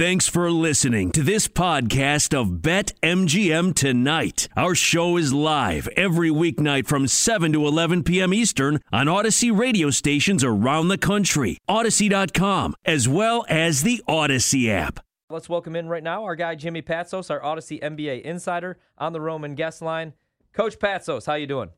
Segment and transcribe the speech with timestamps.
[0.00, 4.48] Thanks for listening to this podcast of Bet MGM Tonight.
[4.56, 8.32] Our show is live every weeknight from 7 to 11 p.m.
[8.32, 15.00] Eastern on Audacy radio stations around the country, Audacy.com, as well as the Audacy app.
[15.28, 19.20] Let's welcome in right now our guy Jimmy Patsos, our Audacy NBA insider on the
[19.20, 20.14] Roman guest line.
[20.54, 21.68] Coach Patsos, how you doing?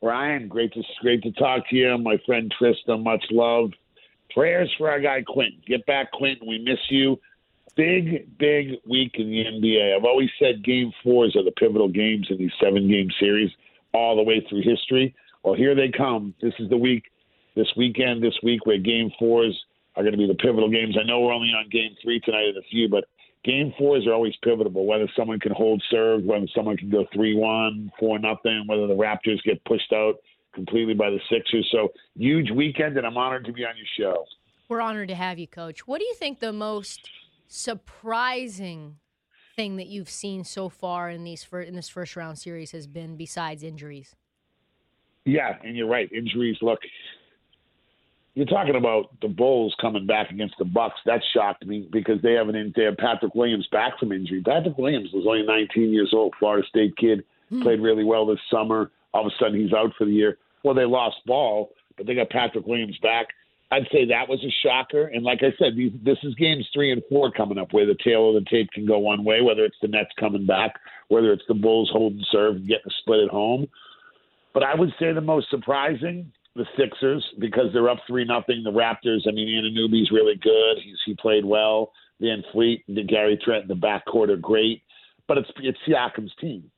[0.00, 1.98] Ryan, great to great to talk to you.
[1.98, 3.72] My friend Tristan, much love.
[4.32, 5.60] Prayers for our guy Quentin.
[5.66, 6.48] Get back, Quentin.
[6.48, 7.20] We miss you
[7.80, 9.96] big, big week in the NBA.
[9.96, 13.50] I've always said game fours are the pivotal games in these seven game series
[13.94, 15.14] all the way through history.
[15.42, 16.34] Well, here they come.
[16.42, 17.04] This is the week,
[17.56, 19.58] this weekend, this week where game fours
[19.96, 20.96] are going to be the pivotal games.
[21.00, 23.04] I know we're only on game three tonight in a few, but
[23.44, 24.84] game fours are always pivotal.
[24.84, 28.94] Whether someone can hold serve, whether someone can go 3 1, 4 nothing, whether the
[28.94, 30.16] Raptors get pushed out
[30.54, 31.66] completely by the Sixers.
[31.72, 34.26] So, huge weekend, and I'm honored to be on your show.
[34.68, 35.86] We're honored to have you, Coach.
[35.86, 37.08] What do you think the most
[37.50, 38.96] surprising
[39.56, 43.16] thing that you've seen so far in these in this first round series has been
[43.16, 44.14] besides injuries?
[45.26, 46.10] Yeah, and you're right.
[46.12, 46.56] Injuries.
[46.62, 46.78] Look,
[48.34, 50.98] you're talking about the Bulls coming back against the Bucks.
[51.04, 54.42] That shocked me because they have an they have Patrick Williams back from injury.
[54.42, 57.62] Patrick Williams was only 19 years old, Florida State kid, mm.
[57.62, 58.90] played really well this summer.
[59.12, 60.38] All of a sudden, he's out for the year.
[60.62, 63.26] Well, they lost ball, but they got Patrick Williams back.
[63.72, 65.06] I'd say that was a shocker.
[65.06, 67.96] And like I said, these, this is games three and four coming up where the
[68.02, 70.74] tail of the tape can go one way, whether it's the Nets coming back,
[71.08, 73.68] whether it's the Bulls holding serve and getting a split at home.
[74.52, 78.62] But I would say the most surprising, the Sixers, because they're up three nothing.
[78.64, 80.78] The Raptors, I mean, Anunoby's really good.
[80.82, 81.92] He's he played well.
[82.20, 84.82] VanVleet and Gary Trent in the backcourt are great.
[85.28, 86.70] But it's it's Siakam's team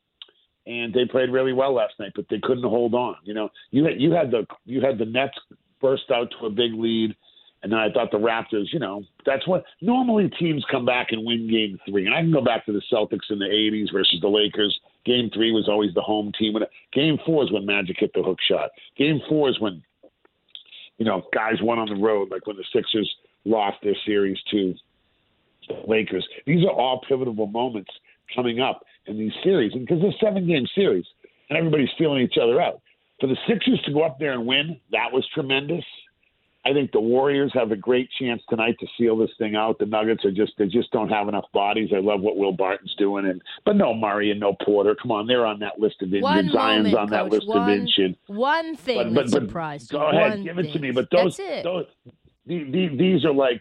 [0.66, 3.16] and they played really well last night, but they couldn't hold on.
[3.24, 5.36] You know, you had you had the you had the Nets
[5.82, 7.14] burst out to a big lead.
[7.62, 11.24] And then I thought the Raptors, you know, that's what normally teams come back and
[11.24, 12.06] win game three.
[12.06, 14.76] And I can go back to the Celtics in the 80s versus the Lakers.
[15.04, 16.54] Game three was always the home team.
[16.92, 18.70] Game four is when Magic hit the hook shot.
[18.96, 19.82] Game four is when,
[20.98, 23.08] you know, guys won on the road, like when the Sixers
[23.44, 24.74] lost their series to
[25.68, 26.26] the Lakers.
[26.46, 27.90] These are all pivotal moments
[28.34, 29.72] coming up in these series.
[29.72, 31.04] And because they're seven game series
[31.48, 32.80] and everybody's feeling each other out
[33.20, 35.84] for the Sixers to go up there and win, that was tremendous.
[36.64, 39.80] I think the Warriors have a great chance tonight to seal this thing out.
[39.80, 41.90] The Nuggets are just they just don't have enough bodies.
[41.92, 44.94] I love what Will Barton's doing, and but no Murray and no Porter.
[44.94, 46.52] Come on, they're on that list of injured.
[46.52, 46.52] Zion's
[46.84, 47.32] moment, on that Coach.
[47.32, 48.16] list one, of injured.
[48.28, 50.16] One thing but, but, but surprised go you.
[50.16, 50.72] ahead, one give it thing.
[50.74, 50.90] to me.
[50.92, 51.86] But those, those
[52.46, 53.60] these, these are like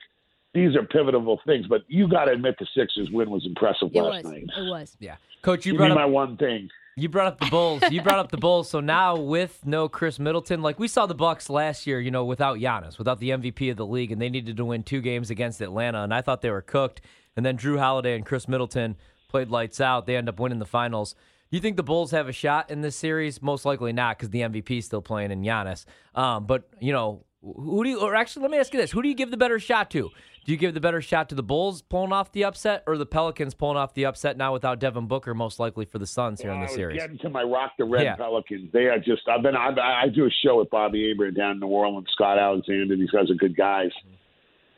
[0.53, 1.65] these are pivotal things.
[1.65, 4.31] But you got to admit the Sixers win was impressive it last was.
[4.31, 4.43] night.
[4.43, 4.95] It was.
[4.99, 6.69] Yeah, Coach, you Give brought me up my one thing.
[6.97, 7.83] You brought up the Bulls.
[7.89, 8.69] You brought up the Bulls.
[8.69, 12.25] So now with no Khris Middleton, like we saw the Bucks last year, you know,
[12.25, 15.29] without Giannis, without the MVP of the league, and they needed to win two games
[15.29, 17.01] against Atlanta, and I thought they were cooked.
[17.37, 18.97] And then Jrue Holiday and Khris Middleton
[19.29, 20.05] played lights out.
[20.05, 21.15] They end up winning the finals.
[21.49, 23.41] You think the Bulls have a shot in this series?
[23.41, 25.85] Most likely not, because the MVP is still playing in Giannis.
[26.13, 27.99] Um, but you know, who do you?
[27.99, 30.09] Or actually, let me ask you this: Who do you give the better shot to?
[30.43, 33.05] Do you give the better shot to the Bulls pulling off the upset, or the
[33.05, 36.49] Pelicans pulling off the upset now without Devin Booker, most likely for the Suns here
[36.49, 36.99] well, in the was series?
[36.99, 38.15] Getting to my rock the red Yeah.
[38.15, 39.27] Pelicans, they are just.
[39.27, 39.55] I've been.
[39.55, 42.07] I, I do a show with Bobby Abrams down in New Orleans.
[42.13, 42.95] Scott Alexander.
[42.95, 43.91] These guys are good guys.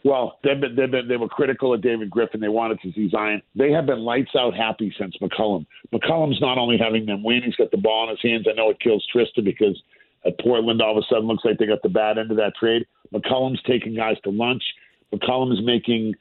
[0.06, 2.42] Well, they've been, they've been, they were critical of David Griffin.
[2.42, 3.42] They wanted to see Zion.
[3.56, 5.66] They have been lights out happy since McCollum.
[5.94, 8.46] McCollum's not only having them win, he's got the ball in his hands.
[8.50, 9.82] I know it kills Trista because
[10.26, 12.54] at Portland, all of a sudden, looks like they got the bad end of that
[12.60, 12.86] trade.
[13.14, 14.64] McCollum's taking guys to lunch.
[15.14, 16.16] McCollum is making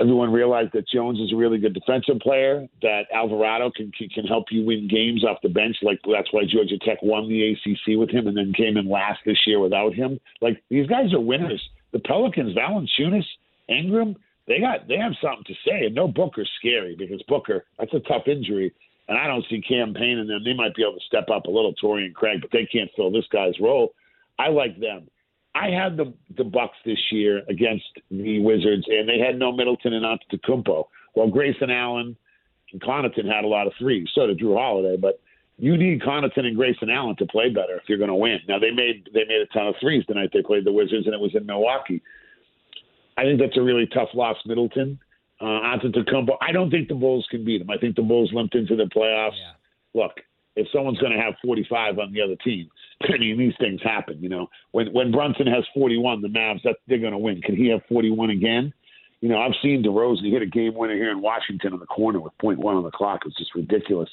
[0.00, 2.66] everyone realize that Jones is a really good defensive player.
[2.82, 5.76] That Alvarado can can, can help you win games off the bench.
[5.82, 9.20] Like that's why Georgia Tech won the ACC with him, and then came in last
[9.24, 10.18] this year without him.
[10.40, 11.62] Like these guys are winners.
[11.92, 13.26] The Pelicans, Valanciunas,
[13.68, 14.16] Ingram,
[14.48, 15.86] they got they have something to say.
[15.86, 18.72] And no Booker's scary because Booker that's a tough injury.
[19.12, 20.42] And I don't see Cam Payne in them.
[20.42, 23.12] They might be able to step up a little, Torian Craig, but they can't fill
[23.12, 23.92] this guy's role.
[24.38, 25.06] I like them.
[25.54, 29.92] I had the the Bucks this year against the Wizards, and they had no Middleton
[29.92, 30.86] and Antetokounmpo.
[31.14, 32.16] Well, Grayson Allen
[32.72, 34.08] and Connaughton had a lot of threes.
[34.14, 35.20] So did Jrue Holiday, but
[35.58, 38.38] you need Connaughton and Grayson Allen to play better if you're going to win.
[38.48, 41.04] Now they made they made a ton of threes the night they played the Wizards,
[41.04, 42.00] and it was in Milwaukee.
[43.18, 44.98] I think that's a really tough loss, Middleton.
[45.42, 46.36] Uh, Antetokounmpo.
[46.40, 47.68] I don't think the Bulls can beat them.
[47.68, 49.32] I think the Bulls limped into the playoffs.
[49.36, 50.02] Yeah.
[50.02, 50.12] Look,
[50.54, 52.70] if someone's going to have 45 on the other team,
[53.02, 54.22] I mean these things happen.
[54.22, 57.42] You know, when when Brunson has 41, the Mavs that they're going to win.
[57.42, 58.72] Can he have 41 again?
[59.20, 62.20] You know, I've seen DeRozan hit a game winner here in Washington on the corner
[62.20, 63.22] with point one on the clock.
[63.26, 64.10] It's just ridiculous.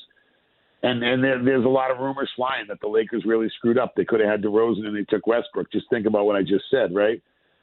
[0.81, 3.93] And and there, there's a lot of rumors flying that the Lakers really screwed up.
[3.95, 5.71] They could have had DeRozan and they took Westbrook.
[5.71, 7.21] Just think about what I just said, right?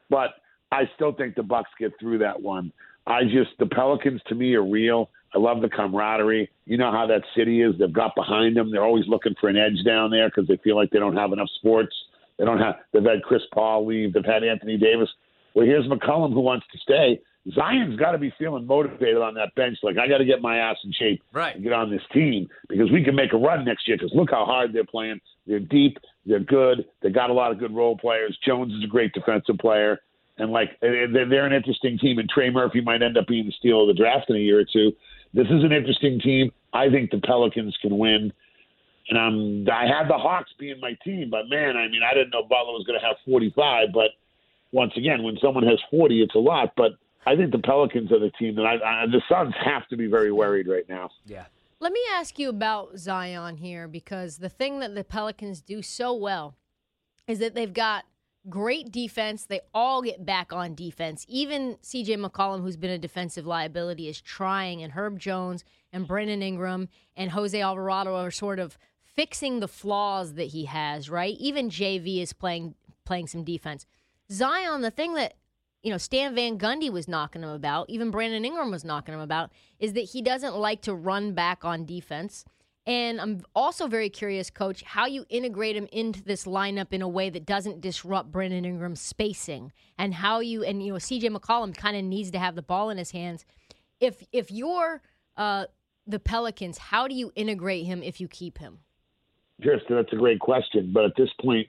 [0.08, 0.34] But
[0.70, 2.72] I still think the Bucks get through that one.
[3.06, 5.10] I just the Pelicans to me are real.
[5.34, 6.48] I love the camaraderie.
[6.64, 7.74] You know how that city is.
[7.78, 8.70] They've got behind them.
[8.70, 11.32] They're always looking for an edge down there because they feel like they don't have
[11.32, 11.94] enough sports.
[12.38, 12.76] They don't have.
[12.92, 14.12] They've had Chris Paul leave.
[14.12, 15.08] They've had Anthony Davis.
[15.54, 17.20] Well, here's McCollum who wants to stay.
[17.54, 19.78] Zion's got to be feeling motivated on that bench.
[19.82, 21.54] Like I got to get my ass in shape Right.
[21.54, 23.96] and get on this team because we can make a run next year.
[23.96, 25.20] Because look how hard they're playing.
[25.46, 25.98] They're deep.
[26.24, 26.86] They're good.
[27.02, 28.36] They got a lot of good role players.
[28.44, 30.00] Jones is a great defensive player,
[30.38, 32.18] and like eh, eh, they're, they're an interesting team.
[32.18, 34.60] And Trey Murphy might end up being the steal of the draft in a year
[34.60, 34.92] or two.
[35.34, 36.50] This is an interesting team.
[36.72, 38.32] I think the Pelicans can win.
[39.08, 42.30] And I'm I had the Hawks being my team, but man, I mean, I didn't
[42.30, 43.88] know Butler was going to have 45.
[43.94, 44.10] But
[44.72, 46.72] once again, when someone has 40, it's a lot.
[46.76, 46.92] But
[47.24, 50.06] I think the Pelicans are the team that I, I the Suns have to be
[50.06, 51.10] very worried right now.
[51.24, 51.44] Yeah.
[51.78, 56.14] Let me ask you about Zion here because the thing that the Pelicans do so
[56.14, 56.56] well
[57.28, 58.04] is that they've got
[58.48, 59.44] great defense.
[59.44, 61.24] They all get back on defense.
[61.28, 66.42] Even CJ McCollum, who's been a defensive liability, is trying, and Herb Jones and Brandon
[66.42, 71.36] Ingram and Jose Alvarado are sort of fixing the flaws that he has, right?
[71.38, 73.86] Even JV is playing playing some defense.
[74.30, 75.34] Zion, the thing that
[75.82, 79.20] you know, Stan Van Gundy was knocking him about, even Brandon Ingram was knocking him
[79.20, 82.44] about, is that he doesn't like to run back on defense.
[82.86, 87.08] And I'm also very curious, coach, how you integrate him into this lineup in a
[87.08, 91.76] way that doesn't disrupt Brandon Ingram's spacing and how you and you know, CJ McCollum
[91.76, 93.44] kind of needs to have the ball in his hands.
[93.98, 95.02] If if you're
[95.36, 95.66] uh,
[96.06, 98.78] the Pelicans, how do you integrate him if you keep him?
[99.60, 101.66] Just that's a great question, but at this point,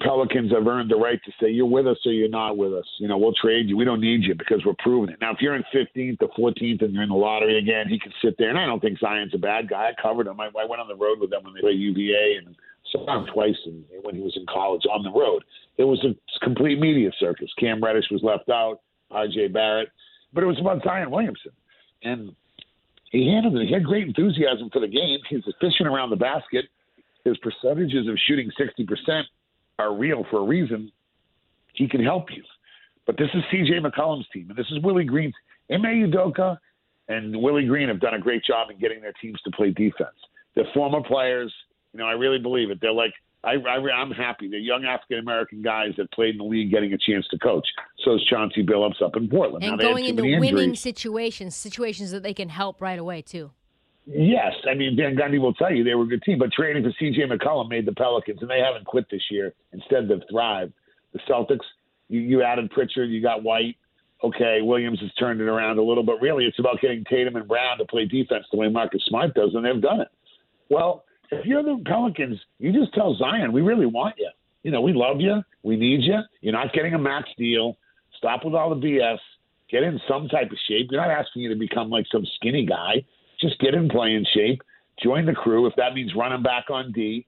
[0.00, 2.86] Pelicans have earned the right to say you're with us or you're not with us.
[2.98, 3.76] You know, we'll trade you.
[3.76, 5.20] We don't need you because we're proving it.
[5.20, 8.12] Now, if you're in 15th or 14th and you're in the lottery again, he can
[8.22, 8.48] sit there.
[8.48, 9.90] And I don't think Zion's a bad guy.
[9.90, 10.40] I covered him.
[10.40, 12.56] I, I went on the road with them when they played UVA and
[12.90, 15.44] saw him twice in, when he was in college on the road.
[15.78, 16.14] It was a
[16.44, 17.50] complete media circus.
[17.58, 18.80] Cam Reddish was left out,
[19.10, 19.48] R.J.
[19.48, 19.90] Barrett,
[20.32, 21.52] but it was about Zion Williamson,
[22.02, 22.34] and
[23.10, 23.68] he handled it.
[23.68, 25.18] He had great enthusiasm for the game.
[25.28, 26.66] He's efficient around the basket.
[27.24, 29.26] His percentages of shooting 60 percent
[29.78, 30.90] are real for a reason.
[31.72, 32.42] He can help you.
[33.06, 35.34] But this is CJ McCollum's team, and this is Willie Green's.
[35.70, 36.58] Ime Udoka
[37.08, 40.16] and Willie Green have done a great job in getting their teams to play defense.
[40.54, 41.52] They're former players.
[41.92, 42.78] You know, I really believe it.
[42.80, 43.12] They're like,
[43.42, 44.48] I, I, I'm happy.
[44.48, 47.66] They're young African American guys that played in the league getting a chance to coach.
[48.04, 49.64] So is Chauncey Billups up in Portland.
[49.64, 53.50] And had going into winning situations, situations that they can help right away too.
[54.06, 56.82] Yes, I mean Van Gundy will tell you they were a good team, but trading
[56.82, 57.22] for C.J.
[57.22, 59.54] McCollum made the Pelicans, and they haven't quit this year.
[59.72, 60.72] Instead, they've thrived.
[61.14, 61.64] The Celtics,
[62.08, 63.76] you, you added Pritchard, you got White.
[64.22, 67.48] Okay, Williams has turned it around a little, but really it's about getting Tatum and
[67.48, 70.08] Brown to play defense the way Marcus Smart does, and they've done it.
[70.68, 74.30] Well, if you're the Pelicans, you just tell Zion, we really want you.
[74.62, 75.42] You know, we love you.
[75.62, 76.20] We need you.
[76.40, 77.76] You're not getting a max deal.
[78.16, 79.18] Stop with all the BS.
[79.70, 80.88] Get in some type of shape.
[80.90, 83.04] You're not asking you to become like some skinny guy.
[83.44, 84.62] Just get in playing shape.
[85.02, 85.66] Join the crew.
[85.66, 87.26] If that means running back on D.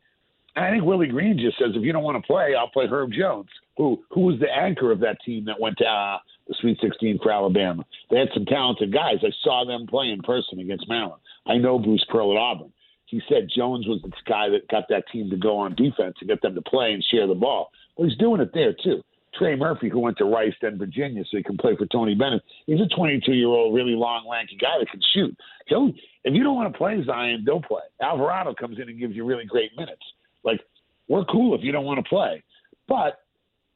[0.55, 2.87] And I think Willie Green just says, if you don't want to play, I'll play
[2.87, 6.17] Herb Jones, who who was the anchor of that team that went to uh,
[6.49, 7.85] the Sweet 16 for Alabama.
[8.11, 9.17] They had some talented guys.
[9.23, 11.21] I saw them play in person against Maryland.
[11.47, 12.73] I know Bruce Pearl at Auburn.
[13.05, 16.29] He said Jones was the guy that got that team to go on defense and
[16.29, 17.71] get them to play and share the ball.
[17.97, 19.03] Well, he's doing it there too.
[19.39, 22.43] Trey Murphy, who went to Rice, then Virginia, so he can play for Tony Bennett.
[22.67, 25.37] He's a 22 year old, really long, lanky guy that can shoot.
[25.67, 25.93] He'll,
[26.25, 27.83] if you don't want to play Zion, they'll play.
[28.01, 30.03] Alvarado comes in and gives you really great minutes.
[30.45, 30.61] Like
[31.09, 32.43] we're cool if you don't want to play,
[32.89, 33.21] but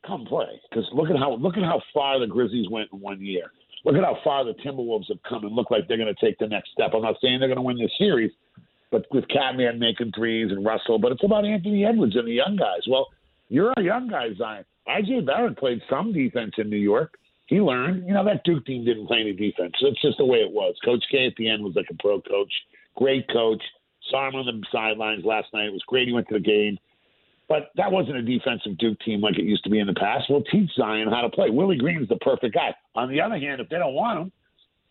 [0.06, 3.20] come play because look at how look at how far the Grizzlies went in one
[3.20, 3.52] year.
[3.84, 6.38] Look at how far the Timberwolves have come and look like they're going to take
[6.38, 6.90] the next step.
[6.94, 8.30] I'm not saying they're going to win this series,
[8.90, 12.56] but with Catman making threes and Russell, but it's about Anthony Edwards and the young
[12.56, 12.82] guys.
[12.88, 13.06] Well,
[13.48, 14.64] you're a young guy, Zion.
[14.88, 17.18] RJ Barrett played some defense in New York.
[17.46, 18.06] He learned.
[18.06, 19.74] You know, that Duke team didn't play any defense.
[19.82, 20.74] That's just the way it was.
[20.84, 22.52] Coach K at the end was like a pro coach.
[22.96, 23.62] Great coach.
[24.10, 25.66] Saw him on the sidelines last night.
[25.66, 26.08] It was great.
[26.08, 26.78] He went to the game.
[27.48, 30.26] But that wasn't a defensive Duke team like it used to be in the past.
[30.30, 31.50] We'll teach Zion how to play.
[31.50, 32.72] Willie Green's the perfect guy.
[32.94, 34.32] On the other hand, if they don't want him,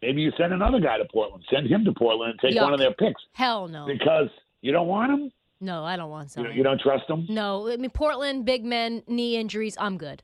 [0.01, 1.46] maybe you send another guy to Portland.
[1.50, 2.63] Send him to Portland and take Yuck.
[2.63, 3.88] one of their picks Hell no.
[3.88, 4.27] because
[4.60, 5.31] you don't want him.
[5.61, 7.25] No, I don't want You, you don't trust them?
[7.29, 9.75] No, I mean Portland, big men, knee injuries.
[9.79, 10.23] I'm good.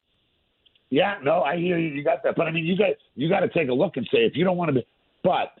[0.91, 1.87] Yeah, no, I hear you.
[1.87, 4.05] You got that, but I mean, you got you got to take a look and
[4.11, 4.85] say if you don't want to be.
[5.23, 5.53] But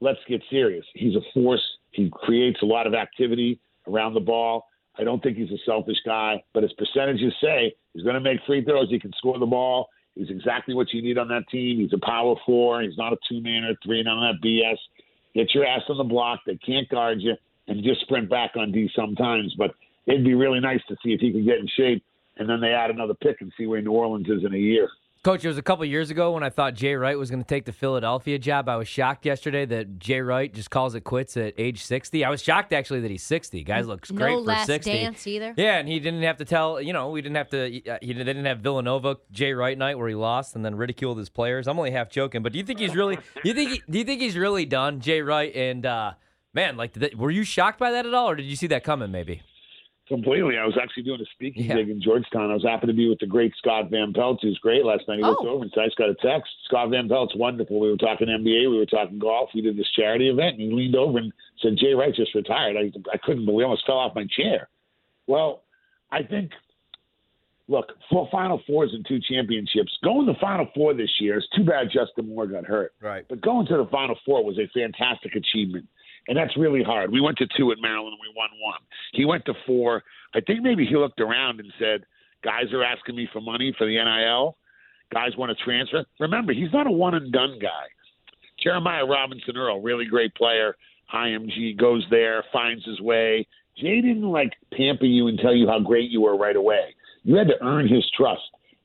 [0.00, 0.84] let's get serious.
[0.94, 1.62] He's a force.
[1.90, 4.66] He creates a lot of activity around the ball.
[4.98, 8.40] I don't think he's a selfish guy, but his percentages say he's going to make
[8.46, 8.88] free throws.
[8.90, 9.88] He can score the ball.
[10.14, 11.78] He's exactly what you need on that team.
[11.78, 12.82] He's a power four.
[12.82, 14.76] He's not a two man or three, none of that BS.
[15.34, 16.40] Get your ass on the block.
[16.46, 17.34] They can't guard you,
[17.68, 19.54] and just sprint back on D sometimes.
[19.56, 19.74] But
[20.06, 22.04] it'd be really nice to see if he could get in shape,
[22.36, 24.88] and then they add another pick and see where New Orleans is in a year.
[25.24, 27.46] Coach, it was a couple years ago when I thought Jay Wright was going to
[27.46, 28.68] take the Philadelphia job.
[28.68, 32.24] I was shocked yesterday that Jay Wright just calls it quits at age 60.
[32.24, 33.62] I was shocked actually that he's 60.
[33.62, 34.90] Guys looks No great for last 60.
[34.92, 35.54] dance either.
[35.56, 38.12] Yeah, and he didn't have to tell, you know, we didn't have to, uh, he
[38.14, 41.68] they didn't have Villanova Jay Wright night where he lost and then ridiculed his players.
[41.68, 43.98] I'm only half joking, but do you think he's really, do you think, he, do
[43.98, 45.54] you think he's really done, Jay Wright?
[45.54, 46.14] And, uh,
[46.52, 48.66] man, like, did that, were you shocked by that at all or did you see
[48.66, 49.42] that coming maybe?
[50.12, 50.58] Completely.
[50.58, 51.76] I was actually doing a speaking Yeah.
[51.76, 52.50] gig in Georgetown.
[52.50, 54.84] I was happy to be with the great Scott Van Pelt, who's great.
[54.84, 55.48] Last night he looked Oh.
[55.48, 56.52] over and said, I just got a text.
[56.66, 57.80] Scott Van Pelt's wonderful.
[57.80, 59.48] We were talking NBA, we were talking golf.
[59.54, 62.76] We did this charity event, and he leaned over and said, Jay Wright just retired.
[62.76, 64.68] I, I couldn't believe I almost fell off my chair.
[65.26, 65.62] Well,
[66.10, 66.50] I think,
[67.68, 69.96] look, four Final Fours and two championships.
[70.04, 72.92] Going to the Final Four this year is too bad Justin Moore got hurt.
[73.00, 73.24] Right.
[73.30, 75.86] But going to the Final Four was a fantastic achievement.
[76.28, 77.10] And that's really hard.
[77.10, 78.80] We went to two at Maryland and we won one.
[79.12, 80.02] He went to four.
[80.34, 82.04] I think maybe he looked around and said,
[82.44, 84.56] Guys are asking me for money for the NIL.
[85.12, 86.04] Guys want to transfer.
[86.18, 87.86] Remember, he's not a one and done guy.
[88.62, 90.76] Jeremiah Robinson Earl, really great player.
[91.14, 93.46] IMG goes there, finds his way.
[93.76, 96.94] Jay didn't like pamper you and tell you how great you were right away.
[97.24, 98.42] You had to earn his trust.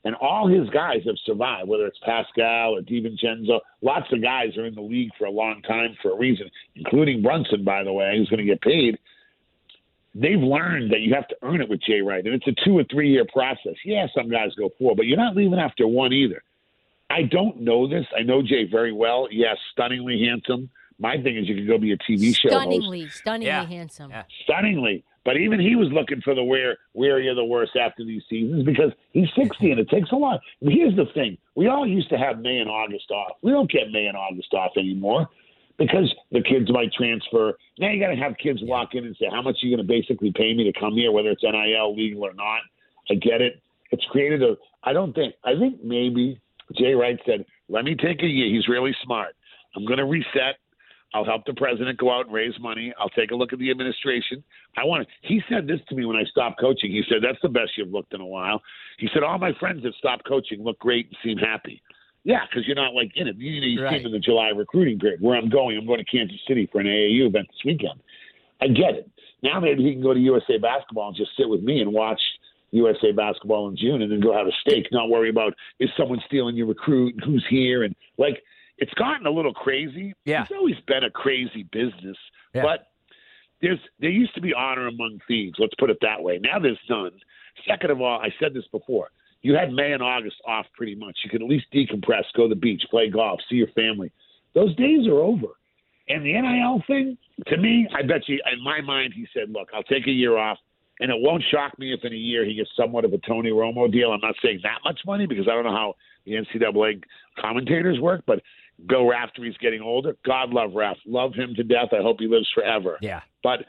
[0.08, 3.60] And all his guys have survived, whether it's Paschall or DiVincenzo.
[3.82, 7.20] Lots of guys are in the league for a long time for a reason, including
[7.20, 8.98] Brunson, by the way, who's going to get paid.
[10.14, 12.78] They've learned that you have to earn it with Jay Wright, and it's a two
[12.78, 13.74] or three year process.
[13.84, 16.42] Yeah, some guys go four, but you're not leaving after one either.
[17.10, 18.06] I don't know this.
[18.18, 19.28] I know Jay very well.
[19.30, 20.70] Yes, stunningly handsome.
[20.98, 23.66] My thing is, you could go be a TV show host Stunningly, stunningly Yeah.
[23.66, 24.10] handsome.
[24.10, 24.22] Yeah.
[24.44, 25.04] stunningly.
[25.28, 28.64] But even he was looking for the where wary of the worst after these seasons
[28.64, 30.40] because he's 60 and it takes a lot.
[30.62, 33.32] Here's the thing: we all used to have May and August off.
[33.42, 35.28] We don't get May and August off anymore
[35.76, 37.52] because the kids might transfer.
[37.78, 39.86] Now you got to have kids walk in and say, "How much are you going
[39.86, 42.62] to basically pay me to come here, whether it's NIL legal or not?"
[43.10, 43.60] I get it.
[43.90, 44.56] It's created a.
[44.82, 45.34] I don't think.
[45.44, 46.40] I think maybe
[46.74, 49.36] Jay Wright said, "Let me take a year." He's really smart.
[49.76, 50.56] I'm going to reset.
[51.14, 52.92] I'll help the president go out and raise money.
[52.98, 54.44] I'll take a look at the administration.
[54.76, 55.26] I want to.
[55.26, 56.90] He said this to me when I stopped coaching.
[56.92, 58.62] He said, "That's the best you've looked in a while."
[58.98, 61.82] He said, "All my friends that stopped coaching look great and seem happy."
[62.24, 63.36] Yeah, because you're not like in it.
[63.36, 63.96] You, you Right.
[63.96, 65.20] came in the July recruiting period.
[65.22, 68.00] Where I'm going, I'm going to Kansas City for an AAU event this weekend.
[68.60, 69.10] I get it.
[69.42, 72.20] Now maybe he can go to USA basketball and just sit with me and watch
[72.72, 74.88] USA basketball in June, and then go have a steak.
[74.92, 78.42] Not worry about is someone stealing your recruit and who's here and like
[78.78, 80.14] it's gotten a little crazy.
[80.24, 80.42] Yeah.
[80.42, 82.16] It's always been a crazy business.
[82.54, 82.62] Yeah.
[82.62, 82.86] But
[83.60, 86.38] there's there used to be honor among thieves, let's put it that way.
[86.38, 87.12] Now there's none.
[87.66, 89.10] Second of all, I said this before.
[89.42, 91.16] You had May and August off pretty much.
[91.24, 94.10] You could at least decompress, go to the beach, play golf, see your family.
[94.54, 95.46] Those days are over.
[96.08, 99.68] And the NIL thing, to me, I bet you, in my mind, he said, look,
[99.74, 100.58] I'll take a year off.
[101.00, 103.50] And it won't shock me if in a year he gets somewhat of a Tony
[103.50, 104.10] Romo deal.
[104.10, 105.94] I'm not saying that much money because I don't know how
[106.24, 107.02] the NCAA
[107.38, 108.42] commentators work, but
[108.86, 110.16] Bill he's getting older.
[110.24, 111.00] God love Raft.
[111.06, 111.88] Love him to death.
[111.92, 112.98] I hope he lives forever.
[113.00, 113.20] Yeah.
[113.42, 113.60] But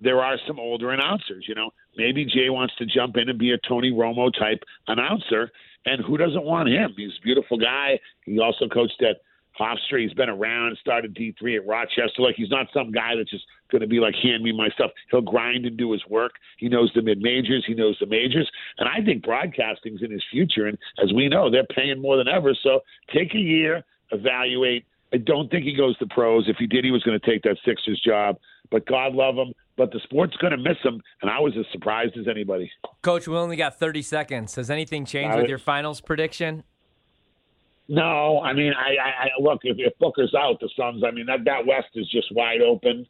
[0.00, 1.70] there are some older announcers, you know.
[1.96, 5.50] maybe Jay wants to jump in and be a Tony Romo type announcer.
[5.86, 6.94] And who doesn't want him?
[6.96, 7.98] He's a beautiful guy.
[8.24, 9.18] He also coached at
[9.58, 10.02] Hofstra.
[10.02, 12.20] He's been around, started D3 at Rochester.
[12.20, 14.90] Like he's not some guy that's just going to be like, hand me my stuff.
[15.10, 16.32] He'll grind and do his work.
[16.58, 17.64] He knows the mid majors.
[17.66, 18.50] He knows the majors.
[18.78, 20.66] And I think broadcasting's in his future.
[20.66, 22.54] And as we know, they're paying more than ever.
[22.62, 22.80] So
[23.14, 24.84] take a year, evaluate.
[25.12, 26.48] I don't think he goes to pros.
[26.48, 28.38] If he did, he was going to take that Sixers job.
[28.70, 29.52] But God love him.
[29.76, 31.00] But the sport's going to miss him.
[31.22, 32.70] And I was as surprised as anybody.
[33.02, 34.54] Coach, we only got 30 seconds.
[34.56, 36.64] Has anything changed I with your finals prediction?
[37.88, 41.04] No, I mean, I, I, I look if, if Booker's out, the Suns.
[41.06, 43.06] I mean, that that West is just wide open.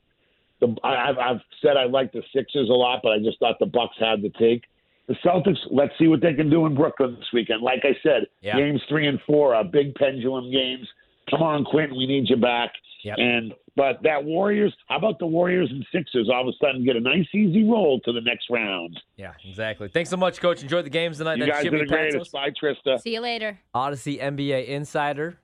[0.61, 3.59] The I, I've I've said I like the Sixers a lot, but I just thought
[3.59, 4.65] the Bucks had to take
[5.09, 5.59] the Celtics.
[5.71, 7.63] Let's see what they can do in Brooklyn this weekend.
[7.63, 8.57] Like I said, Yeah.
[8.57, 10.87] games three and four are big pendulum games.
[11.31, 12.73] Come on, Quentin, we need you back.
[13.03, 13.17] Yep.
[13.19, 16.31] And but that Warriors, how about the Warriors and Sixers?
[16.33, 18.99] All of a sudden, get a nice easy roll to the next round.
[19.17, 19.89] Yeah, exactly.
[19.89, 20.63] Thanks so much, Coach.
[20.63, 21.37] Enjoy the games tonight.
[21.39, 22.33] You That's guys Jimmy are the greatest.
[22.33, 22.99] Bye, Trista.
[23.01, 23.59] See you later.
[23.75, 25.39] Audacy NBA insider.